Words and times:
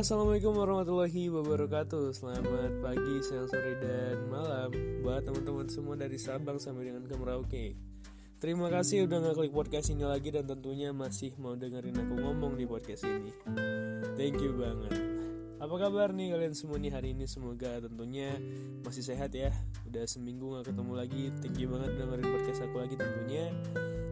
assalamualaikum 0.00 0.56
warahmatullahi 0.56 1.28
wabarakatuh. 1.28 2.16
Selamat 2.16 2.72
pagi, 2.80 3.20
siang, 3.20 3.44
sore, 3.44 3.76
dan 3.84 4.32
malam 4.32 4.72
Buat 5.04 5.28
teman-teman 5.28 5.68
semua 5.68 5.92
dari 5.92 6.16
Sabang 6.16 6.56
sampai 6.56 6.88
dengan 6.88 7.04
ke 7.04 7.12
Merauke. 7.20 7.76
Terima 8.40 8.72
kasih 8.72 9.04
udah 9.04 9.20
ngeklik 9.20 9.52
podcast 9.52 9.92
ini 9.92 10.08
lagi 10.08 10.32
Dan 10.32 10.48
tentunya 10.48 10.96
masih 10.96 11.36
mau 11.36 11.52
dengerin 11.52 12.00
aku 12.00 12.16
ngomong 12.16 12.56
di 12.56 12.64
podcast 12.64 13.04
ini. 13.04 13.28
Thank 14.16 14.40
you 14.40 14.56
banget. 14.56 14.96
Apa 15.60 15.74
kabar 15.76 16.16
nih 16.16 16.32
kalian 16.32 16.56
semua 16.56 16.80
nih 16.80 16.96
hari 16.96 17.12
ini? 17.12 17.28
Semoga 17.28 17.84
tentunya 17.84 18.40
masih 18.80 19.04
sehat 19.04 19.36
ya. 19.36 19.52
Udah 19.84 20.08
seminggu 20.08 20.56
gak 20.56 20.72
ketemu 20.72 20.92
lagi. 20.96 21.24
Thank 21.44 21.60
you 21.60 21.68
banget 21.68 22.00
dengerin 22.00 22.24
podcast 22.24 22.64
aku 22.64 22.76
lagi 22.80 22.96
tentunya. 22.96 23.52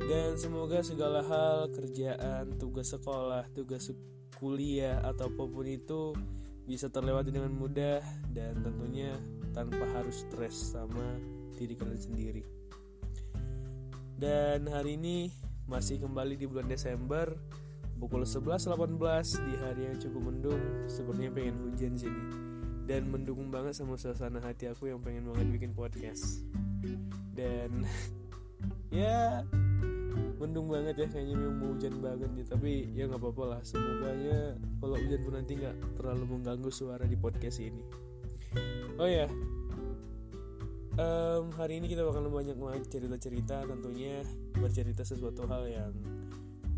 Dan 0.04 0.36
semoga 0.36 0.84
segala 0.84 1.24
hal, 1.24 1.72
kerjaan, 1.72 2.60
tugas 2.60 2.92
sekolah, 2.92 3.48
tugas 3.56 3.88
kuliah 4.38 5.02
atau 5.02 5.26
apa 5.26 5.44
pun 5.50 5.66
itu 5.66 6.14
bisa 6.62 6.86
terlewati 6.86 7.34
dengan 7.34 7.50
mudah 7.50 7.98
dan 8.30 8.62
tentunya 8.62 9.18
tanpa 9.50 9.82
harus 9.98 10.22
stres 10.22 10.54
sama 10.78 11.18
diri 11.58 11.74
kalian 11.74 11.98
sendiri. 11.98 12.42
Dan 14.18 14.70
hari 14.70 14.94
ini 14.94 15.34
masih 15.66 15.98
kembali 15.98 16.38
di 16.38 16.46
bulan 16.46 16.70
Desember 16.70 17.34
pukul 17.98 18.22
11.18 18.22 18.94
di 19.42 19.54
hari 19.58 19.82
yang 19.90 19.98
cukup 19.98 20.22
mendung 20.30 20.62
sepertinya 20.86 21.34
pengen 21.34 21.56
hujan 21.66 21.98
sini 21.98 22.24
dan 22.86 23.10
mendukung 23.10 23.50
banget 23.50 23.74
sama 23.74 23.98
suasana 23.98 24.38
hati 24.40 24.70
aku 24.70 24.88
yang 24.88 25.02
pengen 25.02 25.28
banget 25.28 25.50
bikin 25.50 25.72
podcast 25.74 26.46
dan 27.34 27.84
ya 29.02 29.42
mendung 30.38 30.70
banget 30.70 30.94
ya 31.02 31.06
kayaknya 31.10 31.36
mau 31.38 31.74
hujan 31.74 31.94
banget 31.98 32.30
nih. 32.34 32.46
Tapi 32.46 32.70
ya 32.94 33.04
nggak 33.08 33.20
apa-apa 33.20 33.44
lah 33.56 33.60
semoga 33.66 34.10
ya 34.18 34.54
kalau 34.80 34.96
hujan 34.96 35.20
pun 35.22 35.34
nanti 35.34 35.52
nggak 35.58 35.76
terlalu 35.98 36.24
mengganggu 36.38 36.70
suara 36.70 37.04
di 37.08 37.16
podcast 37.18 37.58
ini. 37.62 37.82
Oh 38.98 39.06
ya 39.06 39.30
um, 40.98 41.54
hari 41.54 41.78
ini 41.78 41.86
kita 41.86 42.02
bakal 42.02 42.26
banyak 42.28 42.58
banget 42.58 42.90
cerita-cerita 42.90 43.64
tentunya 43.64 44.26
bercerita 44.58 45.06
sesuatu 45.06 45.46
hal 45.46 45.64
yang 45.70 45.92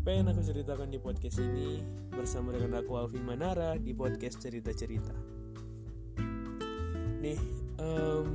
pengen 0.01 0.33
aku 0.33 0.41
ceritakan 0.41 0.89
di 0.89 0.97
podcast 0.97 1.37
ini 1.41 1.81
bersama 2.09 2.53
dengan 2.53 2.81
aku 2.81 2.97
Alfi 2.97 3.21
Manara 3.21 3.77
di 3.77 3.93
podcast 3.93 4.41
cerita-cerita. 4.41 5.13
Nih 7.21 7.37
um, 7.77 8.25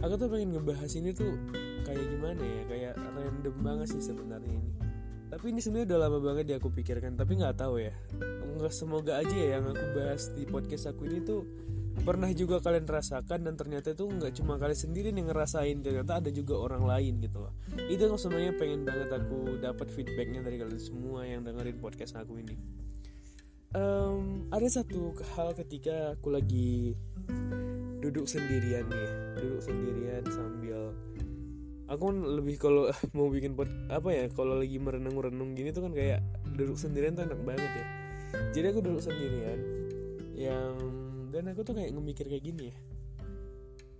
aku 0.00 0.14
tuh 0.16 0.28
pengen 0.32 0.56
ngebahas 0.56 0.92
ini 0.96 1.12
tuh 1.12 1.36
kayak 1.84 2.06
gimana 2.10 2.42
ya 2.42 2.62
kayak 2.66 2.94
random 3.14 3.56
banget 3.60 3.88
sih 3.96 4.02
sebenarnya 4.02 4.50
ini. 4.50 4.72
Tapi 5.28 5.50
ini 5.50 5.60
sebenarnya 5.60 5.86
udah 5.94 6.00
lama 6.06 6.18
banget 6.22 6.44
ya 6.54 6.56
aku 6.62 6.70
pikirkan 6.70 7.18
tapi 7.18 7.36
nggak 7.36 7.58
tahu 7.58 7.82
ya. 7.82 7.94
Nggak 8.58 8.74
semoga 8.74 9.18
aja 9.20 9.34
ya 9.34 9.58
yang 9.58 9.70
aku 9.70 9.86
bahas 9.92 10.30
di 10.32 10.44
podcast 10.46 10.90
aku 10.90 11.10
ini 11.10 11.20
tuh 11.26 11.42
pernah 11.94 12.26
juga 12.34 12.58
kalian 12.58 12.90
rasakan 12.90 13.46
dan 13.46 13.54
ternyata 13.54 13.94
itu 13.94 14.04
nggak 14.06 14.34
cuma 14.34 14.58
kalian 14.58 14.78
sendiri 14.78 15.08
yang 15.14 15.30
ngerasain 15.30 15.78
ternyata 15.78 16.18
ada 16.18 16.30
juga 16.34 16.58
orang 16.58 16.82
lain 16.86 17.22
gitu 17.22 17.38
loh. 17.42 17.52
Itu 17.86 18.10
yang 18.10 18.18
sebenarnya 18.18 18.52
pengen 18.58 18.82
banget 18.82 19.10
aku 19.14 19.58
dapat 19.62 19.86
feedbacknya 19.90 20.40
dari 20.42 20.56
kalian 20.58 20.82
semua 20.82 21.22
yang 21.26 21.46
dengerin 21.46 21.78
podcast 21.78 22.18
aku 22.18 22.38
ini. 22.38 22.56
Um, 23.74 24.46
ada 24.54 24.70
satu 24.70 25.18
hal 25.34 25.50
ketika 25.58 26.14
aku 26.14 26.30
lagi 26.30 26.94
duduk 28.04 28.28
sendirian 28.28 28.84
nih 28.86 29.10
duduk 29.40 29.60
sendirian 29.64 30.22
sambil 30.28 30.92
aku 31.84 32.02
kan 32.12 32.18
lebih 32.24 32.56
kalau 32.56 32.88
mau 33.16 33.28
bikin 33.28 33.52
pot 33.52 33.68
apa 33.92 34.08
ya 34.08 34.24
kalau 34.32 34.56
lagi 34.56 34.80
merenung-renung 34.80 35.52
gini 35.52 35.70
tuh 35.70 35.84
kan 35.88 35.92
kayak 35.92 36.24
duduk 36.56 36.80
sendirian 36.80 37.12
tuh 37.12 37.28
enak 37.28 37.40
banget 37.44 37.70
ya. 37.70 37.86
Jadi 38.50 38.66
aku 38.72 38.80
duduk 38.82 39.02
sendirian 39.04 39.60
yang 40.34 40.74
dan 41.30 41.50
aku 41.50 41.62
tuh 41.66 41.74
kayak 41.76 41.92
ngemikir 41.92 42.26
kayak 42.26 42.44
gini 42.44 42.70
ya. 42.72 42.76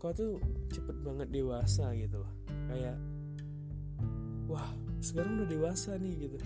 Kau 0.01 0.13
tuh 0.13 0.41
cepet 0.73 0.97
banget 1.05 1.29
dewasa 1.31 1.93
gitu 1.97 2.25
loh. 2.25 2.33
Kayak 2.71 2.97
wah 4.49 4.69
sekarang 5.05 5.43
udah 5.43 5.49
dewasa 5.49 6.01
nih 6.01 6.15
gitu. 6.29 6.37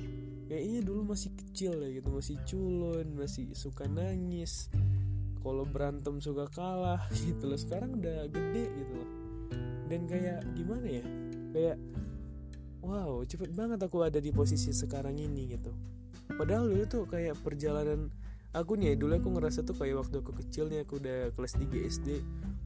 Kayaknya 0.49 0.81
dulu 0.81 1.12
masih 1.12 1.31
kecil 1.37 1.77
ya 1.77 1.89
gitu 2.01 2.09
masih 2.09 2.37
culun 2.49 3.07
masih 3.21 3.53
suka 3.53 3.85
nangis 3.85 4.73
kalau 5.45 5.69
berantem 5.69 6.19
suka 6.25 6.49
kalah 6.51 7.05
gitu 7.25 7.47
loh. 7.47 7.61
Sekarang 7.61 8.01
udah 8.01 8.27
gede 8.27 8.65
gitu 8.75 8.93
loh. 8.97 9.11
Dan 9.89 10.05
kayak 10.05 10.45
gimana 10.53 10.85
ya 10.85 11.05
kayak 11.53 11.77
wow 12.85 13.21
cepet 13.27 13.51
banget 13.53 13.81
aku 13.83 14.05
ada 14.07 14.19
di 14.23 14.31
posisi 14.31 14.71
sekarang 14.73 15.19
ini 15.19 15.55
gitu. 15.57 15.73
Padahal 16.29 16.69
dulu 16.69 16.85
tuh 16.85 17.03
kayak 17.09 17.41
perjalanan 17.41 18.13
aku 18.57 18.81
nih 18.81 18.97
dulu 18.97 19.17
aku 19.17 19.29
ngerasa 19.37 19.65
tuh 19.65 19.77
kayak 19.77 20.01
waktu 20.01 20.21
aku 20.25 20.33
kecil 20.45 20.73
nih 20.73 20.85
aku 20.85 21.01
udah 21.01 21.33
kelas 21.37 21.55
3 21.61 21.69
SD 21.89 22.09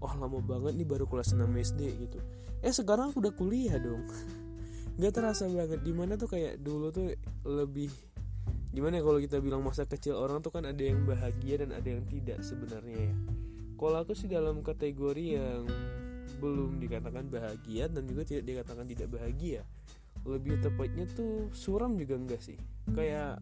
oh 0.02 0.12
lama 0.18 0.38
banget 0.42 0.78
nih 0.78 0.86
baru 0.86 1.06
kelas 1.06 1.34
6 1.34 1.46
SD 1.46 1.80
gitu. 2.08 2.18
Eh 2.62 2.70
sekarang 2.74 3.10
aku 3.10 3.22
udah 3.22 3.34
kuliah 3.34 3.76
dong. 3.78 4.02
Nggak 4.98 5.12
terasa 5.14 5.48
banget 5.48 5.80
di 5.82 5.92
mana 5.94 6.14
tuh 6.14 6.30
kayak 6.30 6.60
dulu 6.60 6.92
tuh 6.92 7.14
lebih 7.46 7.90
gimana 8.72 8.98
ya 8.98 9.02
kalau 9.04 9.20
kita 9.20 9.36
bilang 9.44 9.60
masa 9.60 9.84
kecil 9.84 10.16
orang 10.16 10.40
tuh 10.40 10.48
kan 10.48 10.64
ada 10.64 10.80
yang 10.80 11.04
bahagia 11.04 11.60
dan 11.60 11.76
ada 11.76 11.88
yang 11.92 12.04
tidak 12.08 12.40
sebenarnya 12.40 13.12
ya. 13.12 13.14
Kalau 13.76 13.98
aku 13.98 14.14
sih 14.14 14.30
dalam 14.30 14.62
kategori 14.62 15.26
yang 15.36 15.66
belum 16.42 16.82
dikatakan 16.82 17.30
bahagia 17.30 17.86
dan 17.86 18.02
juga 18.10 18.26
tidak 18.26 18.44
dikatakan 18.50 18.90
tidak 18.90 19.08
bahagia. 19.14 19.62
Lebih 20.26 20.58
tepatnya 20.58 21.06
tuh 21.14 21.54
suram 21.54 21.94
juga 21.94 22.18
enggak 22.18 22.42
sih? 22.42 22.58
Kayak 22.90 23.38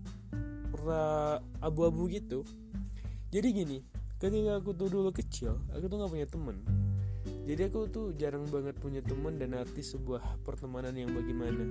abu-abu 1.64 2.12
gitu. 2.12 2.44
Jadi 3.32 3.48
gini 3.56 3.78
ketika 4.20 4.60
aku 4.60 4.76
tuh 4.76 4.92
dulu 4.92 5.08
kecil 5.16 5.56
aku 5.72 5.88
tuh 5.88 5.96
nggak 5.96 6.12
punya 6.12 6.28
temen 6.28 6.56
jadi 7.50 7.66
aku 7.66 7.90
tuh 7.90 8.06
jarang 8.14 8.46
banget 8.46 8.78
punya 8.78 9.02
teman 9.02 9.34
dan 9.34 9.58
arti 9.58 9.82
sebuah 9.82 10.46
pertemanan 10.46 10.94
yang 10.94 11.10
bagaimana. 11.10 11.66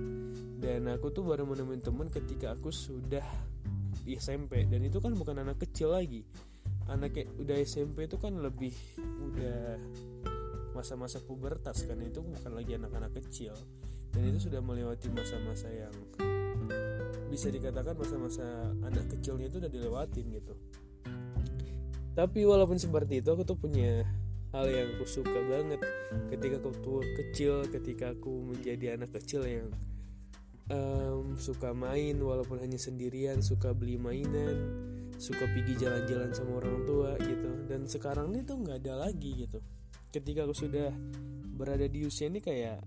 Dan 0.59 0.91
aku 0.91 1.07
tuh 1.15 1.23
baru 1.23 1.47
menemukan 1.47 1.79
teman 1.79 2.07
ketika 2.11 2.51
aku 2.51 2.67
sudah 2.67 3.23
di 4.03 4.19
SMP 4.19 4.67
dan 4.67 4.83
itu 4.83 4.99
kan 4.99 5.15
bukan 5.15 5.39
anak 5.39 5.63
kecil 5.63 5.95
lagi. 5.95 6.27
Anak 6.91 7.15
kayak 7.15 7.31
udah 7.39 7.57
SMP 7.63 8.11
itu 8.11 8.19
kan 8.19 8.35
lebih 8.43 8.75
udah 8.99 9.79
masa-masa 10.79 11.19
pubertas 11.19 11.83
kan 11.83 11.99
itu 11.99 12.23
bukan 12.23 12.55
lagi 12.55 12.79
anak-anak 12.79 13.11
kecil. 13.19 13.51
Dan 14.15 14.31
itu 14.31 14.47
sudah 14.47 14.63
melewati 14.63 15.11
masa-masa 15.11 15.67
yang 15.67 15.91
bisa 17.27 17.51
dikatakan 17.51 17.99
masa-masa 17.99 18.71
anak 18.87 19.05
kecilnya 19.11 19.51
itu 19.51 19.59
udah 19.59 19.71
dilewatin 19.71 20.25
gitu. 20.31 20.55
Tapi 22.15 22.47
walaupun 22.47 22.79
seperti 22.79 23.19
itu 23.19 23.29
aku 23.29 23.43
tuh 23.43 23.59
punya 23.59 24.07
hal 24.55 24.65
yang 24.71 24.95
aku 24.95 25.05
suka 25.05 25.35
banget. 25.51 25.83
Ketika 26.31 26.63
aku 26.63 26.71
tuh 26.79 27.03
kecil 27.19 27.67
ketika 27.67 28.15
aku 28.15 28.55
menjadi 28.55 28.95
anak 28.95 29.13
kecil 29.19 29.43
yang 29.45 29.67
um, 30.71 31.35
suka 31.35 31.75
main 31.75 32.17
walaupun 32.17 32.57
hanya 32.63 32.79
sendirian 32.79 33.43
suka 33.43 33.75
beli 33.75 33.99
mainan 33.99 34.87
suka 35.19 35.43
pergi 35.51 35.75
jalan-jalan 35.75 36.31
sama 36.31 36.63
orang 36.63 36.87
tua 36.87 37.13
gitu. 37.19 37.51
Dan 37.67 37.85
sekarang 37.85 38.31
ini 38.31 38.47
tuh 38.47 38.57
nggak 38.63 38.79
ada 38.87 39.05
lagi 39.05 39.45
gitu 39.45 39.59
ketika 40.09 40.45
aku 40.49 40.55
sudah 40.57 40.89
berada 41.53 41.85
di 41.85 42.05
usia 42.05 42.31
ini 42.31 42.41
kayak 42.41 42.81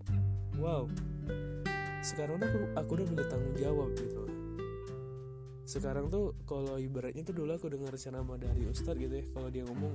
wow 0.59 0.91
sekarang 2.03 2.43
aku 2.43 2.59
aku 2.75 2.91
udah 2.99 3.07
punya 3.07 3.25
tanggung 3.31 3.57
jawab 3.57 3.95
gitu. 3.95 4.27
Sekarang 5.63 6.11
tuh 6.11 6.35
kalau 6.43 6.75
ibaratnya 6.75 7.23
tuh 7.23 7.39
dulu 7.39 7.55
aku 7.55 7.71
dengar 7.71 7.95
ceramah 7.95 8.35
dari 8.35 8.67
ustadz 8.67 8.99
gitu 8.99 9.23
ya 9.23 9.25
kalau 9.31 9.49
dia 9.55 9.63
ngomong 9.63 9.95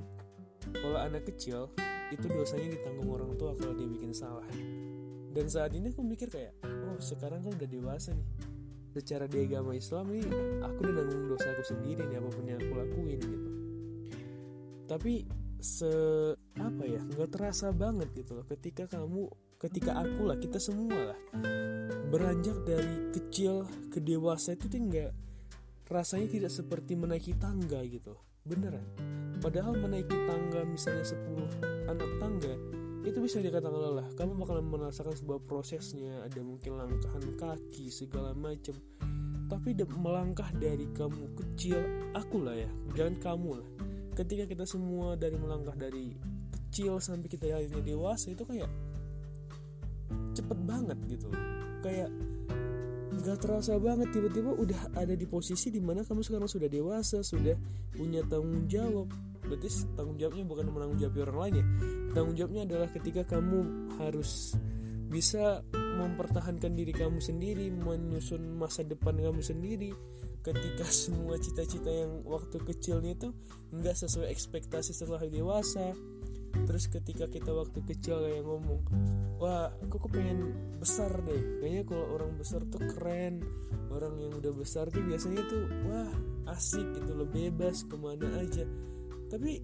kalau 0.72 1.00
anak 1.04 1.28
kecil 1.28 1.68
itu 2.16 2.24
dosanya 2.32 2.72
ditanggung 2.80 3.12
orang 3.12 3.36
tua 3.36 3.52
kalau 3.60 3.76
dia 3.76 3.88
bikin 3.92 4.16
salah. 4.16 4.48
Dan 5.36 5.52
saat 5.52 5.76
ini 5.76 5.92
aku 5.92 6.00
mikir 6.00 6.32
kayak 6.32 6.56
oh 6.64 6.96
sekarang 7.04 7.44
kan 7.44 7.52
udah 7.60 7.68
dewasa 7.68 8.16
nih. 8.16 8.30
Secara 8.96 9.28
di 9.28 9.44
agama 9.44 9.76
Islam 9.76 10.08
nih 10.16 10.26
aku 10.64 10.80
udah 10.80 10.94
nanggung 10.96 11.28
dosa 11.36 11.52
aku 11.52 11.64
sendiri 11.68 12.08
nih 12.08 12.24
apa 12.24 12.30
pun 12.32 12.44
yang 12.48 12.60
aku 12.64 12.74
lakuin 12.74 13.20
gitu. 13.20 13.50
Tapi 14.88 15.14
se 15.58 15.90
apa 16.58 16.84
ya 16.86 17.02
nggak 17.02 17.30
terasa 17.34 17.74
banget 17.74 18.10
gitu 18.14 18.38
loh. 18.38 18.46
Ketika 18.46 18.86
kamu 18.86 19.26
ketika 19.58 19.98
aku 19.98 20.22
lah 20.30 20.38
kita 20.38 20.62
semua 20.62 21.14
lah. 21.14 21.20
Beranjak 22.08 22.64
dari 22.64 23.12
kecil 23.12 23.66
ke 23.92 24.00
dewasa 24.00 24.54
itu 24.54 24.70
tuh 24.70 24.80
nggak 24.80 25.12
rasanya 25.90 26.28
tidak 26.30 26.52
seperti 26.54 26.94
menaiki 26.94 27.34
tangga 27.36 27.82
gitu. 27.84 28.16
Beneran. 28.48 28.86
Padahal 29.42 29.76
menaiki 29.76 30.16
tangga 30.26 30.64
misalnya 30.64 31.04
10 31.04 31.92
anak 31.92 32.12
tangga 32.22 32.54
itu 33.08 33.18
bisa 33.24 33.40
dikatakan 33.40 33.76
lelah. 33.76 34.08
Kamu 34.16 34.36
bakalan 34.40 34.68
merasakan 34.68 35.16
sebuah 35.16 35.40
prosesnya 35.48 36.28
ada 36.28 36.40
mungkin 36.44 36.76
langkahan 36.76 37.24
kaki 37.40 37.92
segala 37.92 38.36
macam. 38.36 38.76
Tapi 39.48 39.72
melangkah 39.96 40.52
dari 40.60 40.92
kamu 40.92 41.32
kecil 41.40 41.80
aku 42.12 42.44
lah 42.44 42.56
ya 42.56 42.72
dan 43.00 43.16
kamu 43.16 43.64
lah 43.64 43.87
ketika 44.18 44.50
kita 44.50 44.66
semua 44.66 45.14
dari 45.14 45.38
melangkah 45.38 45.78
dari 45.78 46.18
kecil 46.50 46.98
sampai 46.98 47.30
kita 47.30 47.54
akhirnya 47.54 47.86
dewasa 47.86 48.34
itu 48.34 48.42
kayak 48.42 48.70
cepet 50.34 50.60
banget 50.66 50.98
gitu 51.06 51.30
kayak 51.86 52.10
gak 53.18 53.38
terasa 53.42 53.78
banget 53.82 54.10
tiba-tiba 54.14 54.54
udah 54.54 54.82
ada 54.98 55.14
di 55.18 55.26
posisi 55.26 55.74
di 55.74 55.82
mana 55.82 56.06
kamu 56.06 56.22
sekarang 56.22 56.50
sudah 56.50 56.70
dewasa 56.70 57.26
sudah 57.26 57.56
punya 57.96 58.22
tanggung 58.30 58.70
jawab. 58.70 59.10
Berarti 59.48 59.68
tanggung 59.96 60.20
jawabnya 60.20 60.44
bukan 60.44 60.66
menanggung 60.70 61.00
jawab 61.02 61.16
orang 61.26 61.40
lain 61.40 61.54
ya. 61.56 61.66
Tanggung 62.14 62.36
jawabnya 62.36 62.62
adalah 62.68 62.88
ketika 62.94 63.22
kamu 63.26 63.60
harus 63.98 64.54
bisa 65.08 65.64
mempertahankan 65.74 66.76
diri 66.76 66.94
kamu 66.94 67.18
sendiri 67.24 67.72
menyusun 67.74 68.44
masa 68.60 68.84
depan 68.84 69.18
kamu 69.18 69.42
sendiri 69.42 69.96
ketika 70.48 70.88
semua 71.04 71.36
cita-cita 71.36 71.92
yang 71.92 72.24
waktu 72.24 72.64
kecilnya 72.64 73.20
itu 73.20 73.30
nggak 73.76 73.96
sesuai 74.00 74.32
ekspektasi 74.32 74.96
setelah 74.96 75.24
dewasa. 75.28 75.92
Terus 76.58 76.90
ketika 76.90 77.30
kita 77.30 77.54
waktu 77.54 77.86
kecil 77.86 78.24
kayak 78.24 78.42
ngomong 78.42 78.82
wah 79.38 79.70
aku 79.84 80.08
pengen 80.10 80.56
besar 80.80 81.12
deh. 81.28 81.62
Kayaknya 81.62 81.84
kalau 81.86 82.06
orang 82.16 82.32
besar 82.40 82.64
tuh 82.66 82.82
keren. 82.96 83.44
Orang 83.92 84.18
yang 84.20 84.34
udah 84.40 84.52
besar 84.56 84.90
tuh 84.90 85.04
biasanya 85.04 85.44
tuh 85.48 85.64
wah 85.86 86.12
asik 86.56 86.88
gitu 86.98 87.12
loh 87.14 87.28
bebas 87.28 87.86
ke 87.86 87.96
mana 88.00 88.26
aja. 88.42 88.66
Tapi 89.28 89.60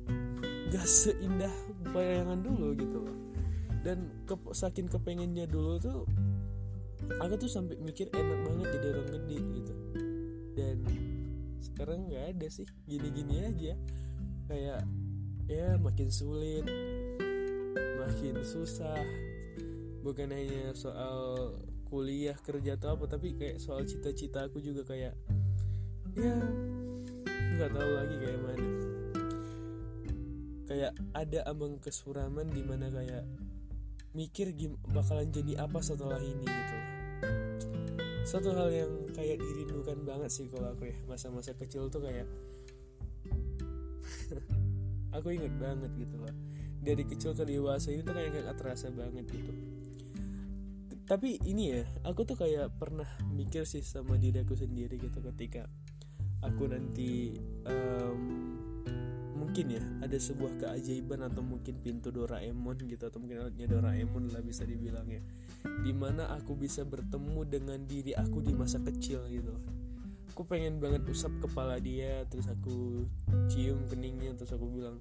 gak 0.69 0.85
seindah 0.85 1.53
bayangan 1.95 2.43
dulu 2.43 2.75
gitu 2.75 2.97
loh. 2.99 3.17
Dan 3.83 4.23
ke, 4.27 4.35
saking 4.51 4.91
kepengennya 4.91 5.47
dulu 5.47 5.79
tuh 5.79 6.03
aku 7.19 7.35
tuh 7.35 7.51
sampai 7.51 7.75
mikir 7.83 8.07
enak 8.15 8.39
banget 8.47 8.67
jadi 8.79 8.87
orang 8.95 9.07
gede 9.11 9.37
gitu 9.59 9.73
dan 10.53 10.77
sekarang 11.61 12.09
nggak 12.09 12.37
ada 12.37 12.47
sih 12.49 12.67
gini-gini 12.85 13.45
aja. 13.45 13.73
Kayak 14.49 14.81
ya 15.49 15.77
makin 15.79 16.09
sulit 16.13 16.65
makin 17.99 18.35
susah. 18.43 18.99
Bukan 20.03 20.29
hanya 20.35 20.75
soal 20.75 21.55
kuliah 21.87 22.35
kerja 22.41 22.75
atau 22.75 22.97
apa 22.97 23.05
tapi 23.07 23.37
kayak 23.37 23.61
soal 23.61 23.85
cita-cita 23.85 24.49
aku 24.49 24.59
juga 24.59 24.83
kayak 24.83 25.13
ya 26.17 26.35
nggak 27.57 27.71
tahu 27.71 27.91
lagi 27.95 28.15
kayak 28.19 28.39
mana. 28.43 28.69
Kayak 30.63 30.93
ada 31.13 31.39
ambang 31.47 31.77
kesuraman 31.79 32.49
di 32.49 32.61
mana 32.65 32.89
kayak 32.89 33.23
mikir 34.13 34.53
gim 34.53 34.77
bakalan 34.93 35.33
jadi 35.33 35.65
apa 35.65 35.81
setelah 35.81 36.21
ini 36.21 36.45
gitu 36.45 36.92
satu 38.23 38.55
hal 38.55 38.71
yang 38.71 38.91
kayak 39.11 39.39
dirindukan 39.39 39.99
banget 40.07 40.31
sih 40.31 40.47
kalau 40.47 40.71
aku 40.71 40.87
ya 40.87 40.97
masa-masa 41.11 41.51
kecil 41.53 41.91
tuh 41.91 42.07
kayak 42.07 42.27
aku 45.15 45.35
inget 45.35 45.51
banget 45.59 45.91
gitu 45.99 46.15
loh. 46.17 46.31
Dari 46.83 47.03
kecil 47.07 47.35
ke 47.35 47.43
dewasa 47.47 47.91
ini 47.91 48.03
tuh 48.03 48.15
kayak 48.15 48.43
gak 48.43 48.57
terasa 48.59 48.91
banget 48.91 49.27
gitu. 49.27 49.51
Tapi 51.03 51.35
ini 51.43 51.75
ya 51.75 51.83
aku 52.07 52.23
tuh 52.23 52.39
kayak 52.39 52.71
pernah 52.79 53.07
mikir 53.27 53.67
sih 53.67 53.83
sama 53.83 54.15
diri 54.15 54.43
aku 54.43 54.55
sendiri 54.55 54.95
gitu 54.95 55.19
ketika 55.19 55.67
aku 56.43 56.71
nanti 56.71 57.35
um, 57.67 58.55
mungkin 59.33 59.65
ya 59.73 59.83
ada 60.05 60.17
sebuah 60.17 60.61
keajaiban 60.61 61.25
atau 61.25 61.41
mungkin 61.41 61.81
pintu 61.81 62.13
Doraemon 62.13 62.85
gitu 62.85 63.09
atau 63.09 63.17
mungkin 63.17 63.45
alatnya 63.45 63.65
Doraemon 63.69 64.29
lah 64.29 64.41
bisa 64.45 64.63
dibilang 64.63 65.05
ya. 65.09 65.21
Di 65.63 65.91
mana 65.91 66.29
aku 66.33 66.53
bisa 66.53 66.85
bertemu 66.85 67.41
dengan 67.49 67.79
diri 67.83 68.13
aku 68.13 68.45
di 68.45 68.53
masa 68.53 68.77
kecil 68.81 69.25
gitu. 69.27 69.53
Aku 70.33 70.45
pengen 70.49 70.81
banget 70.81 71.05
usap 71.05 71.33
kepala 71.41 71.77
dia 71.77 72.25
terus 72.29 72.49
aku 72.49 73.05
cium 73.49 73.85
keningnya 73.89 74.33
terus 74.33 74.53
aku 74.53 74.65
bilang 74.69 74.97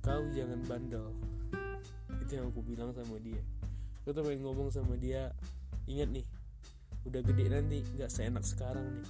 kau 0.00 0.24
jangan 0.32 0.60
bandel. 0.64 1.12
Itu 2.24 2.40
yang 2.40 2.52
aku 2.52 2.60
bilang 2.64 2.92
sama 2.96 3.16
dia. 3.20 3.40
Aku 4.04 4.16
tuh 4.16 4.24
pengen 4.24 4.44
ngomong 4.44 4.72
sama 4.72 4.96
dia 4.96 5.32
ingat 5.88 6.12
nih 6.12 6.26
udah 7.08 7.24
gede 7.24 7.44
nanti 7.48 7.80
nggak 7.96 8.12
seenak 8.12 8.44
sekarang 8.44 8.84
nih. 9.00 9.08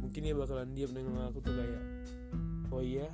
Mungkin 0.00 0.20
dia 0.26 0.34
bakalan 0.34 0.74
diam 0.74 0.90
dengan 0.90 1.30
aku 1.30 1.38
tuh 1.38 1.54
kayak 1.54 1.82
oh 2.70 2.82
iya? 2.82 3.06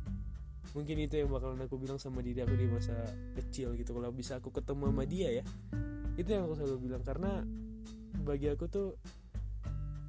Mungkin 0.76 1.02
itu 1.02 1.18
yang 1.18 1.30
bakalan 1.34 1.58
aku 1.66 1.82
bilang 1.82 1.98
sama 1.98 2.22
diri 2.22 2.46
aku 2.46 2.54
di 2.54 2.66
masa 2.70 2.94
kecil 3.34 3.74
gitu. 3.74 3.90
Kalau 3.90 4.14
bisa 4.14 4.38
aku 4.38 4.54
ketemu 4.54 4.94
sama 4.94 5.04
dia 5.06 5.42
ya 5.42 5.44
itu 6.14 6.28
yang 6.30 6.46
aku 6.46 6.54
selalu 6.60 6.78
bilang. 6.90 7.02
Karena 7.02 7.42
bagi 8.22 8.46
aku 8.52 8.70
tuh 8.70 8.94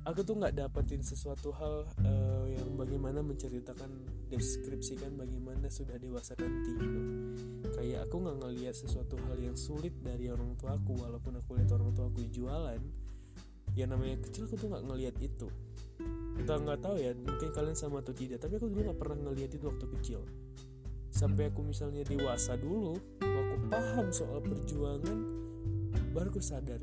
aku 0.06 0.22
tuh 0.26 0.36
nggak 0.38 0.58
dapetin 0.58 1.02
sesuatu 1.02 1.54
hal 1.54 1.86
uh, 2.06 2.46
yang 2.50 2.74
bagaimana 2.74 3.22
menceritakan 3.22 3.90
deskripsikan 4.34 5.14
bagaimana 5.14 5.70
sudah 5.70 5.94
dewasa 6.02 6.34
nanti 6.42 6.74
gitu 6.74 7.00
kayak 7.78 8.10
aku 8.10 8.16
nggak 8.22 8.38
ngelihat 8.42 8.76
sesuatu 8.78 9.18
hal 9.30 9.38
yang 9.42 9.58
sulit 9.58 9.94
dari 10.06 10.30
orang 10.30 10.54
tua 10.60 10.78
aku. 10.78 10.94
Walaupun 11.02 11.42
aku 11.42 11.58
lihat 11.58 11.74
orang 11.74 11.90
tua 11.98 12.06
aku 12.12 12.22
jualan 12.30 12.82
ya 13.72 13.88
namanya 13.88 14.20
kecil 14.28 14.48
aku 14.48 14.56
tuh 14.60 14.68
nggak 14.72 14.84
ngelihat 14.88 15.16
itu. 15.24 15.48
Kita 16.36 16.58
nggak 16.58 16.80
tahu 16.82 16.96
ya 17.00 17.12
mungkin 17.16 17.50
kalian 17.54 17.78
sama 17.78 18.02
atau 18.02 18.16
tidak 18.16 18.42
tapi 18.42 18.58
aku 18.58 18.68
dulu 18.72 18.92
nggak 18.92 19.00
pernah 19.00 19.18
ngelihat 19.30 19.52
itu 19.56 19.66
waktu 19.68 19.86
kecil. 20.00 20.22
Sampai 21.12 21.52
aku 21.52 21.64
misalnya 21.64 22.08
dewasa 22.08 22.56
dulu 22.56 22.96
aku 23.20 23.56
paham 23.68 24.08
soal 24.12 24.40
perjuangan 24.44 25.18
baru 26.12 26.28
aku 26.28 26.44
sadar 26.44 26.80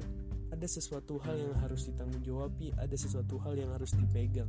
ada 0.49 0.67
sesuatu 0.67 1.20
hal 1.20 1.37
yang 1.37 1.55
harus 1.61 1.85
ditanggung 1.93 2.25
jawabi 2.25 2.73
ada 2.81 2.96
sesuatu 2.96 3.37
hal 3.44 3.56
yang 3.56 3.73
harus 3.73 3.93
dipegang. 3.93 4.49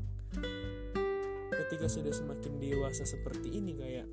Ketika 1.49 1.91
sudah 1.91 2.13
semakin 2.15 2.55
dewasa 2.59 3.03
seperti 3.03 3.59
ini 3.59 3.75
kayak 3.75 4.07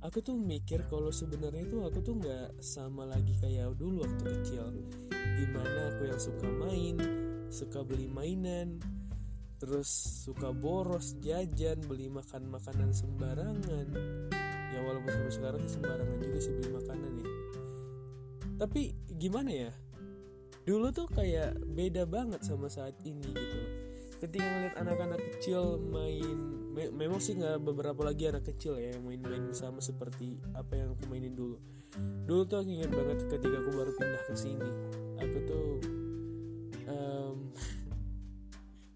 aku 0.00 0.24
tuh 0.24 0.38
mikir 0.38 0.86
kalau 0.88 1.12
sebenarnya 1.12 1.68
itu 1.68 1.84
aku 1.84 2.00
tuh 2.00 2.16
nggak 2.16 2.62
sama 2.64 3.04
lagi 3.04 3.34
kayak 3.36 3.76
dulu 3.76 4.06
waktu 4.06 4.24
kecil 4.40 4.64
di 5.38 5.46
mana 5.50 5.94
aku 5.94 6.02
yang 6.08 6.20
suka 6.20 6.46
main 6.50 6.96
suka 7.48 7.80
beli 7.80 8.06
mainan 8.08 8.76
terus 9.58 9.90
suka 10.22 10.54
boros 10.54 11.18
jajan 11.18 11.82
beli 11.82 12.06
makan 12.06 12.46
makanan 12.46 12.94
sembarangan. 12.94 13.86
Ya 14.70 14.78
walaupun 14.86 15.10
sampai 15.10 15.34
sekarang 15.34 15.62
sembarangan 15.66 16.18
juga 16.22 16.38
sih 16.38 16.52
beli 16.54 16.70
makanan 16.78 17.12
ya. 17.18 17.28
Tapi 18.62 18.82
gimana 19.18 19.50
ya? 19.50 19.72
Dulu 20.62 20.94
tuh 20.94 21.10
kayak 21.10 21.58
beda 21.74 22.06
banget 22.06 22.46
sama 22.46 22.70
saat 22.70 22.94
ini 23.02 23.26
gitu. 23.34 23.60
Ketika 24.22 24.46
ngeliat 24.46 24.74
anak-anak 24.78 25.20
kecil 25.34 25.82
main 25.90 26.38
me 26.70 26.94
memang 26.94 27.18
sih 27.18 27.34
nggak 27.34 27.58
beberapa 27.58 28.06
lagi 28.06 28.30
anak 28.30 28.46
kecil 28.46 28.78
ya 28.78 28.94
yang 28.94 29.02
main-main 29.02 29.50
sama 29.50 29.82
seperti 29.82 30.38
apa 30.54 30.78
yang 30.78 30.94
aku 30.94 31.10
mainin 31.10 31.34
dulu. 31.34 31.58
Dulu 31.98 32.46
tuh 32.46 32.62
aku 32.62 32.70
ingat 32.70 32.94
banget 32.94 33.26
ketika 33.26 33.56
aku 33.58 33.70
baru 33.74 33.90
pindah 33.98 34.22
ke 34.22 34.34
sini 34.38 34.70
aku 35.18 35.38
tuh 35.46 35.68
um, 36.88 37.36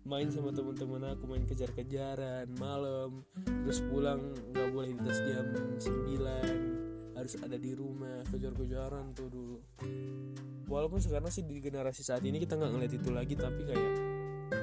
main 0.03 0.29
sama 0.29 0.51
teman-teman 0.51 1.15
aku 1.15 1.25
main 1.31 1.45
kejar-kejaran 1.47 2.51
malam. 2.59 3.23
Terus 3.67 3.81
pulang 3.87 4.35
nggak 4.51 4.69
boleh 4.75 4.91
di 4.99 5.11
jam 5.31 5.47
9 5.79 6.83
harus 7.23 7.39
ada 7.39 7.55
di 7.55 7.71
rumah 7.71 8.27
kejar-kejaran 8.35 9.15
tuh 9.15 9.31
dulu. 9.31 9.59
Walaupun 10.67 10.99
sekarang 10.99 11.31
sih 11.31 11.47
di 11.47 11.63
generasi 11.63 12.03
saat 12.03 12.27
ini 12.27 12.43
kita 12.43 12.59
nggak 12.59 12.73
ngeliat 12.75 12.93
itu 12.99 13.11
lagi 13.15 13.35
tapi 13.39 13.63
kayak 13.63 13.93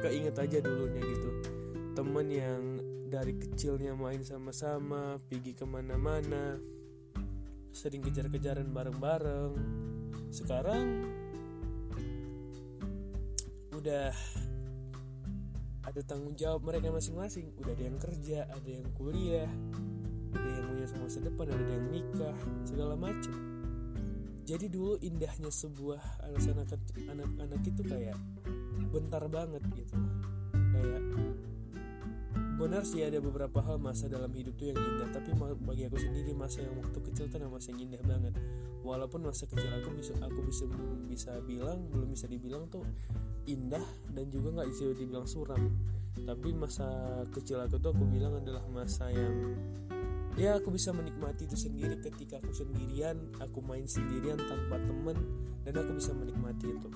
keinget 0.03 0.35
aja 0.35 0.57
dulunya 0.59 1.01
gitu. 1.01 1.29
Temen 1.95 2.27
yang 2.27 2.61
dari 3.09 3.33
kecilnya 3.39 3.97
main 3.97 4.21
sama-sama 4.21 5.17
pergi 5.25 5.57
ke 5.57 5.65
mana-mana 5.65 6.59
sering 7.71 8.03
kejar-kejaran 8.03 8.69
bareng-bareng. 8.75 9.53
Sekarang 10.29 11.09
udah 13.89 14.13
ada 15.89 16.01
tanggung 16.05 16.37
jawab 16.37 16.61
mereka 16.61 16.93
masing-masing. 16.93 17.49
Udah 17.57 17.73
ada 17.73 17.83
yang 17.89 17.97
kerja 17.97 18.45
ada 18.45 18.69
yang 18.69 18.85
kuliah 18.93 19.49
ada 20.29 20.45
yang 20.45 20.65
punya 20.69 20.85
masa 21.01 21.25
depan 21.25 21.49
ada 21.49 21.73
yang 21.73 21.89
nikah 21.89 22.37
segala 22.61 22.93
macam 22.93 23.33
jadi 24.49 24.65
dulu 24.65 24.97
indahnya 25.05 25.53
sebuah 25.53 26.25
anak-anak 26.25 26.73
anak-anak 27.05 27.61
itu 27.69 27.81
kayak 27.85 28.17
bentar 28.89 29.21
banget 29.29 29.61
gitu. 29.77 29.93
Kayak 30.73 31.03
benar 32.57 32.81
sih 32.81 33.05
ada 33.05 33.21
beberapa 33.21 33.61
hal 33.61 33.77
masa 33.77 34.09
dalam 34.09 34.33
hidup 34.33 34.57
tuh 34.57 34.73
yang 34.73 34.79
indah 34.81 35.05
tapi 35.13 35.37
bagi 35.37 35.85
aku 35.85 36.01
sendiri 36.01 36.33
masa 36.33 36.65
yang 36.65 36.81
waktu 36.81 36.97
kecil 36.97 37.29
tuh 37.29 37.45
masa 37.45 37.77
yang 37.77 37.93
indah 37.93 38.01
banget. 38.01 38.33
Walaupun 38.81 39.21
masa 39.21 39.45
kecil 39.45 39.69
aku 39.69 39.93
bisa 39.93 40.17
aku 40.17 40.41
bisa 40.41 40.65
bisa 41.05 41.31
bilang 41.45 41.85
belum 41.93 42.09
bisa 42.09 42.25
dibilang 42.25 42.65
tuh 42.73 42.81
indah 43.49 43.85
dan 44.13 44.29
juga 44.29 44.61
nggak 44.61 44.69
bisa 44.69 44.93
dibilang 44.93 45.25
suram. 45.25 45.63
Tapi 46.19 46.49
masa 46.53 46.85
kecil 47.33 47.57
aku 47.63 47.81
tuh 47.81 47.95
aku 47.95 48.05
bilang 48.05 48.37
adalah 48.37 48.61
masa 48.69 49.09
yang 49.09 49.55
ya 50.37 50.61
aku 50.61 50.69
bisa 50.69 50.93
menikmati 50.93 51.49
itu 51.49 51.57
sendiri. 51.57 51.97
Ketika 51.97 52.37
aku 52.37 52.53
sendirian 52.53 53.33
aku 53.41 53.59
main 53.65 53.89
sendirian 53.89 54.37
tanpa 54.37 54.77
temen 54.85 55.17
dan 55.65 55.73
aku 55.79 55.97
bisa 55.97 56.11
menikmati 56.13 56.67
itu. 56.69 56.89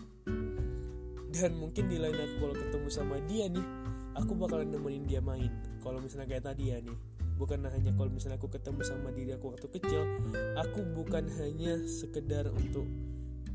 Dan 1.33 1.57
mungkin 1.57 1.89
di 1.89 1.97
lain 1.97 2.13
aku 2.13 2.35
kalau 2.45 2.55
ketemu 2.55 2.87
sama 2.93 3.17
dia 3.25 3.49
nih 3.49 3.65
aku 4.13 4.37
bakalan 4.37 4.69
nemenin 4.69 5.09
dia 5.09 5.21
main. 5.23 5.49
Kalau 5.81 5.97
misalnya 5.97 6.29
kayak 6.29 6.45
tadi 6.53 6.69
ya 6.69 6.77
nih 6.77 7.13
bukan 7.33 7.65
hanya 7.65 7.91
kalau 7.97 8.13
misalnya 8.13 8.37
aku 8.37 8.49
ketemu 8.49 8.81
sama 8.85 9.09
diri 9.09 9.33
aku 9.33 9.51
waktu 9.53 9.67
kecil 9.73 10.05
aku 10.53 10.85
bukan 10.93 11.25
hanya 11.41 11.81
sekedar 11.89 12.45
untuk 12.53 12.85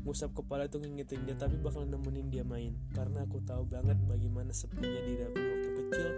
ngusap 0.09 0.33
kepala 0.33 0.65
tuh 0.65 0.81
ngingetin 0.81 1.21
dia 1.21 1.37
tapi 1.37 1.53
bakal 1.61 1.85
nemenin 1.85 2.33
dia 2.33 2.41
main. 2.41 2.73
Karena 2.97 3.29
aku 3.29 3.45
tahu 3.45 3.69
banget 3.69 3.93
bagaimana 4.09 4.49
sepinya 4.49 5.05
diri 5.05 5.21
aku 5.21 5.37
waktu 5.37 5.69
kecil. 5.85 6.09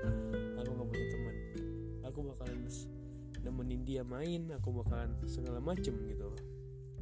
Aku 0.64 0.70
nggak 0.72 0.88
punya 0.88 1.08
teman. 1.12 1.36
Aku 2.08 2.20
bakalan 2.24 2.60
nemenin 3.44 3.82
dia 3.84 4.08
main 4.08 4.48
aku 4.56 4.72
bakalan 4.72 5.12
segala 5.28 5.60
macem 5.60 5.92
gitu. 6.08 6.32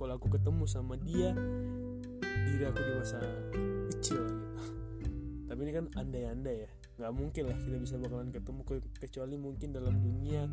Kalau 0.01 0.13
aku 0.17 0.33
ketemu 0.33 0.65
sama 0.65 0.97
dia 0.97 1.29
diri 2.25 2.65
aku 2.65 2.81
di 2.81 2.93
masa 2.97 3.21
kecil 3.93 4.25
gitu. 4.25 4.45
Tapi 5.53 5.59
ini 5.61 5.71
kan 5.77 5.85
andai-andai 5.93 6.57
ya. 6.65 6.69
Nggak 6.97 7.13
mungkin 7.13 7.43
lah 7.53 7.57
kita 7.69 7.77
bisa 7.85 7.95
bakalan 8.01 8.33
ketemu 8.33 8.61
kecuali 8.97 9.35
mungkin 9.37 9.69
dalam 9.77 9.93
dunia 9.93 10.49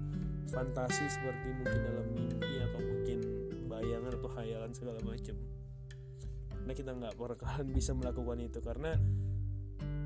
fantasi 0.52 1.08
seperti 1.08 1.48
mungkin 1.64 1.80
dalam 1.80 2.06
mimpi 2.12 2.54
atau 2.60 2.80
mungkin 2.84 3.18
bayangan 3.72 4.12
atau 4.20 4.30
hayalan 4.36 4.72
segala 4.76 5.00
macam 5.00 5.32
nah 6.66 6.74
kita 6.74 6.92
nggak 6.92 7.14
bakalan 7.14 7.68
bisa 7.78 7.94
melakukan 7.94 8.42
itu. 8.42 8.58
Karena 8.60 8.92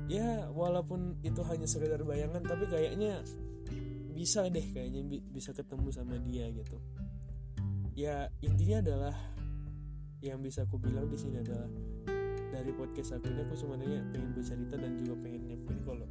ya 0.07 0.47
walaupun 0.53 1.19
itu 1.25 1.41
hanya 1.49 1.65
sekedar 1.65 2.01
bayangan 2.05 2.43
tapi 2.43 2.69
kayaknya 2.69 3.23
bisa 4.11 4.45
deh 4.51 4.65
kayaknya 4.75 5.01
bisa 5.33 5.51
ketemu 5.51 5.89
sama 5.89 6.15
dia 6.21 6.47
gitu. 6.53 6.77
Ya 7.97 8.29
intinya 8.39 8.79
adalah 8.79 9.15
yang 10.21 10.37
bisa 10.39 10.63
aku 10.69 10.77
bilang 10.77 11.09
di 11.09 11.17
sini 11.17 11.41
adalah 11.41 11.65
dari 12.51 12.71
podcast 12.75 13.17
aku 13.17 13.31
ini 13.31 13.41
aku 13.41 13.55
sebenarnya 13.57 13.99
pengen 14.13 14.31
bercerita 14.37 14.75
dan 14.77 14.93
juga 15.01 15.17
pengen 15.23 15.41
nyampein 15.49 15.79
kalau 15.81 16.07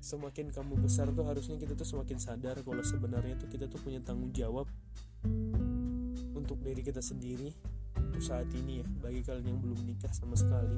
semakin 0.00 0.48
kamu 0.48 0.74
besar 0.80 1.12
tuh 1.12 1.22
harusnya 1.28 1.60
kita 1.60 1.76
tuh 1.76 1.84
semakin 1.84 2.16
sadar 2.16 2.56
kalau 2.64 2.80
sebenarnya 2.80 3.36
tuh 3.36 3.46
kita 3.52 3.68
tuh 3.68 3.78
punya 3.84 4.00
tanggung 4.00 4.32
jawab 4.32 4.66
untuk 6.32 6.56
diri 6.64 6.80
kita 6.80 7.04
sendiri 7.04 7.52
untuk 8.20 8.36
saat 8.36 8.52
ini 8.52 8.84
ya 8.84 8.86
bagi 9.00 9.24
kalian 9.24 9.48
yang 9.48 9.60
belum 9.64 9.80
nikah 9.88 10.12
sama 10.12 10.36
sekali 10.36 10.76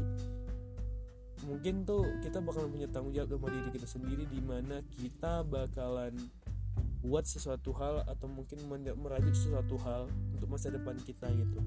mungkin 1.43 1.83
tuh 1.83 2.07
kita 2.23 2.39
bakalan 2.39 2.71
punya 2.71 2.87
tanggung 2.87 3.11
jawab 3.11 3.35
sama 3.35 3.51
diri 3.51 3.71
kita 3.75 3.89
sendiri 3.91 4.25
di 4.31 4.39
mana 4.39 4.79
kita 4.95 5.43
bakalan 5.43 6.15
buat 7.03 7.27
sesuatu 7.27 7.75
hal 7.75 8.07
atau 8.07 8.31
mungkin 8.31 8.63
merajut 8.71 9.35
sesuatu 9.35 9.75
hal 9.83 10.07
untuk 10.39 10.55
masa 10.55 10.71
depan 10.71 10.95
kita 11.03 11.27
gitu. 11.35 11.59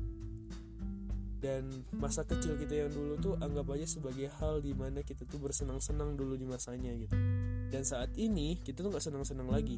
Dan 1.43 1.67
masa 1.91 2.23
kecil 2.23 2.55
kita 2.55 2.87
yang 2.87 2.91
dulu 2.95 3.19
tuh 3.19 3.33
anggap 3.43 3.67
aja 3.75 3.83
sebagai 3.83 4.31
hal 4.39 4.63
di 4.63 4.71
mana 4.71 5.03
kita 5.03 5.27
tuh 5.27 5.43
bersenang-senang 5.43 6.15
dulu 6.15 6.39
di 6.39 6.47
masanya 6.47 6.95
gitu. 6.95 7.19
Dan 7.67 7.83
saat 7.83 8.15
ini 8.15 8.63
kita 8.63 8.79
tuh 8.79 8.95
nggak 8.95 9.03
senang-senang 9.03 9.51
lagi. 9.51 9.75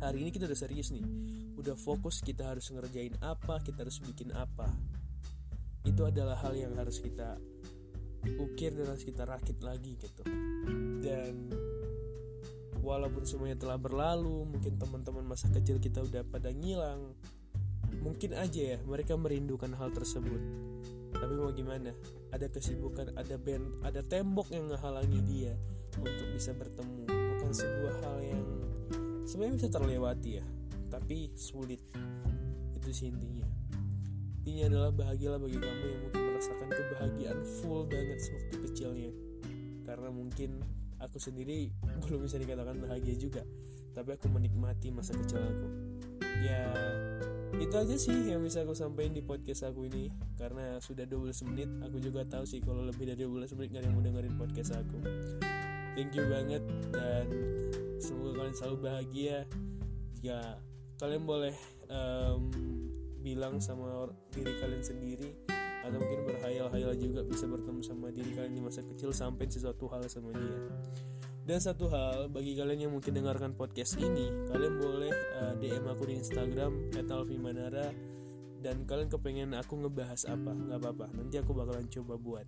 Hari 0.00 0.16
ini 0.16 0.32
kita 0.32 0.48
udah 0.48 0.56
serius 0.56 0.88
nih 0.96 1.04
udah 1.58 1.74
fokus 1.74 2.22
kita 2.22 2.54
harus 2.54 2.70
ngerjain 2.70 3.18
apa 3.18 3.58
kita 3.66 3.82
harus 3.82 3.98
bikin 3.98 4.30
apa. 4.30 4.70
Itu 5.82 6.06
adalah 6.06 6.38
hal 6.38 6.54
yang 6.54 6.78
harus 6.78 7.02
kita 7.02 7.34
ukir 8.38 8.74
dan 8.78 8.94
harus 8.94 9.02
kita 9.02 9.26
rakit 9.26 9.58
lagi 9.58 9.98
gitu. 9.98 10.22
Dan 11.02 11.50
walaupun 12.78 13.26
semuanya 13.26 13.58
telah 13.58 13.74
berlalu 13.74 14.46
mungkin 14.46 14.78
teman-teman 14.78 15.26
masa 15.26 15.50
kecil 15.50 15.82
kita 15.82 16.06
udah 16.06 16.22
pada 16.24 16.54
ngilang 16.54 17.12
mungkin 17.98 18.38
aja 18.38 18.76
ya 18.76 18.78
mereka 18.86 19.18
merindukan 19.18 19.74
hal 19.74 19.90
tersebut. 19.90 20.38
Tapi 21.18 21.34
mau 21.34 21.50
gimana? 21.50 21.90
Ada 22.30 22.46
kesibukan 22.54 23.18
ada 23.18 23.34
band 23.34 23.82
ada 23.82 24.06
tembok 24.06 24.54
yang 24.54 24.70
ngehalangi 24.70 25.20
dia 25.26 25.58
untuk 25.98 26.30
bisa 26.30 26.54
bertemu. 26.54 27.10
Bukan 27.10 27.50
sebuah 27.50 27.94
hal 28.06 28.16
yang 28.22 28.44
sebenarnya 29.26 29.54
bisa 29.58 29.68
terlewati 29.74 30.30
ya 30.38 30.46
tapi 31.08 31.32
sulit. 31.40 31.80
Itu 32.76 32.92
sih 32.92 33.08
intinya. 33.08 33.48
Intinya 34.44 34.68
adalah 34.68 34.90
bahagialah 34.92 35.40
bagi 35.40 35.56
kamu 35.56 35.84
yang 35.88 36.00
mungkin 36.04 36.20
merasakan 36.20 36.68
kebahagiaan 36.68 37.40
full 37.48 37.88
banget 37.88 38.20
sewaktu 38.20 38.56
kecilnya. 38.68 39.12
Karena 39.88 40.12
mungkin 40.12 40.60
aku 41.00 41.16
sendiri 41.16 41.72
belum 42.04 42.28
bisa 42.28 42.36
dikatakan 42.36 42.84
bahagia 42.84 43.16
juga. 43.16 43.40
Tapi 43.96 44.20
aku 44.20 44.28
menikmati 44.28 44.92
masa 44.92 45.16
kecil 45.16 45.40
aku. 45.40 45.68
Ya 46.44 46.76
itu 47.56 47.72
aja 47.72 47.96
sih 47.96 48.28
yang 48.28 48.44
bisa 48.44 48.60
aku 48.68 48.76
sampaikan 48.76 49.16
di 49.16 49.24
podcast 49.24 49.64
aku 49.64 49.88
ini. 49.88 50.12
Karena 50.36 50.76
sudah 50.76 51.08
12 51.08 51.48
menit 51.48 51.72
aku 51.88 52.04
juga 52.04 52.28
tahu 52.28 52.44
sih 52.44 52.60
kalau 52.60 52.84
lebih 52.84 53.08
dari 53.08 53.24
12 53.24 53.56
menit 53.56 53.68
gak 53.72 53.80
ada 53.80 53.86
yang 53.88 53.96
mau 53.96 54.04
dengerin 54.04 54.36
podcast 54.36 54.76
aku. 54.76 55.00
Thank 55.96 56.20
you 56.20 56.28
banget 56.28 56.60
dan 56.92 57.32
semoga 57.96 58.44
kalian 58.44 58.56
selalu 58.60 58.76
bahagia. 58.84 59.48
Jika 60.20 60.67
kalian 60.98 61.22
boleh 61.22 61.54
um, 61.88 62.50
bilang 63.22 63.62
sama 63.62 64.10
diri 64.34 64.52
kalian 64.58 64.82
sendiri 64.82 65.30
atau 65.86 65.96
mungkin 65.96 66.20
berhayal-hayal 66.26 66.92
juga 66.98 67.22
bisa 67.24 67.46
bertemu 67.46 67.80
sama 67.86 68.10
diri 68.10 68.34
kalian 68.34 68.54
di 68.58 68.62
masa 68.62 68.82
kecil 68.84 69.14
sampai 69.14 69.46
sesuatu 69.48 69.86
hal 69.88 70.04
sama 70.10 70.34
dia. 70.34 70.58
Dan 71.48 71.64
satu 71.64 71.88
hal 71.88 72.28
bagi 72.28 72.52
kalian 72.52 72.90
yang 72.90 72.92
mungkin 72.92 73.16
dengarkan 73.16 73.56
podcast 73.56 73.96
ini 73.96 74.28
kalian 74.52 74.74
boleh 74.76 75.12
uh, 75.40 75.56
eh, 75.56 75.80
DM 75.80 75.86
aku 75.88 76.02
di 76.04 76.14
Instagram 76.20 76.92
@alfimanara 76.92 77.88
dan 78.58 78.84
kalian 78.84 79.08
kepengen 79.08 79.50
aku 79.56 79.80
ngebahas 79.80 80.28
apa 80.28 80.50
nggak 80.52 80.78
apa-apa. 80.82 81.06
Nanti 81.14 81.40
aku 81.40 81.56
bakalan 81.56 81.88
coba 81.88 82.20
buat. 82.20 82.46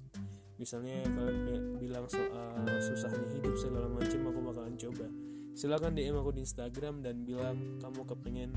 Misalnya 0.60 1.00
kalian 1.08 1.80
bilang 1.80 2.04
soal 2.12 2.68
susahnya 2.82 3.24
hidup 3.40 3.56
segala 3.56 3.88
macam 3.88 4.20
aku 4.28 4.40
bakalan 4.44 4.76
coba 4.76 5.08
silahkan 5.54 5.92
DM 5.92 6.16
aku 6.18 6.34
di 6.34 6.42
Instagram 6.46 7.02
dan 7.04 7.22
bilang 7.26 7.78
kamu 7.82 8.06
kepengen 8.06 8.50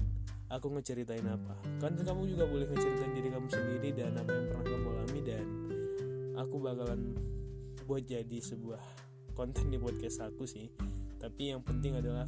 aku 0.50 0.70
ngeceritain 0.74 1.26
apa. 1.26 1.58
Kan 1.82 1.98
kamu 1.98 2.30
juga 2.30 2.46
boleh 2.46 2.70
ngeceritain 2.70 3.14
diri 3.14 3.30
kamu 3.34 3.48
sendiri 3.50 3.90
dan 3.96 4.18
apa 4.18 4.32
yang 4.32 4.46
pernah 4.50 4.66
kamu 4.70 4.88
alami 4.94 5.22
dan 5.26 5.46
aku 6.38 6.56
bakalan 6.62 7.02
buat 7.84 8.04
jadi 8.06 8.38
sebuah 8.40 8.82
konten 9.34 9.74
di 9.74 9.78
podcast 9.82 10.22
aku 10.24 10.46
sih. 10.46 10.70
Tapi 11.18 11.56
yang 11.56 11.64
penting 11.64 11.98
adalah 11.98 12.28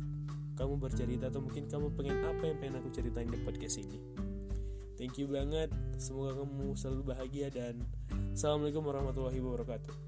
kamu 0.56 0.80
bercerita 0.80 1.28
atau 1.28 1.44
mungkin 1.44 1.68
kamu 1.68 1.92
pengen 1.94 2.18
apa 2.24 2.44
yang 2.48 2.58
pengen 2.58 2.76
aku 2.80 2.90
ceritain 2.96 3.28
di 3.28 3.40
podcast 3.44 3.78
ini. 3.80 4.00
Thank 4.96 5.20
you 5.20 5.28
banget. 5.28 5.68
Semoga 6.00 6.40
kamu 6.44 6.80
selalu 6.80 7.02
bahagia 7.12 7.52
dan 7.52 7.84
assalamualaikum 8.32 8.84
warahmatullahi 8.88 9.44
wabarakatuh 9.44 10.05